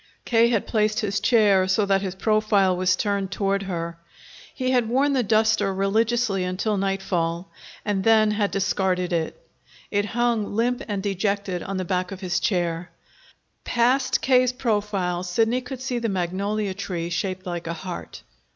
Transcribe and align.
K. 0.25 0.49
had 0.49 0.65
placed 0.65 1.01
his 1.01 1.19
chair 1.19 1.67
so 1.67 1.85
that 1.85 2.01
his 2.01 2.15
profile 2.15 2.75
was 2.75 2.95
turned 2.95 3.29
toward 3.29 3.61
her. 3.61 3.99
He 4.51 4.71
had 4.71 4.89
worn 4.89 5.13
the 5.13 5.21
duster 5.21 5.71
religiously 5.75 6.43
until 6.43 6.75
nightfall, 6.75 7.51
and 7.85 8.03
then 8.03 8.31
had 8.31 8.49
discarded 8.49 9.13
it. 9.13 9.47
It 9.91 10.05
hung 10.05 10.55
limp 10.55 10.81
and 10.87 11.03
dejected 11.03 11.61
on 11.61 11.77
the 11.77 11.85
back 11.85 12.11
of 12.11 12.21
his 12.21 12.39
chair. 12.39 12.89
Past 13.63 14.21
K.'s 14.23 14.51
profile 14.53 15.21
Sidney 15.21 15.61
could 15.61 15.81
see 15.83 15.99
the 15.99 16.09
magnolia 16.09 16.73
tree 16.73 17.11
shaped 17.11 17.45
like 17.45 17.67
a 17.67 17.73
heart. 17.73 18.23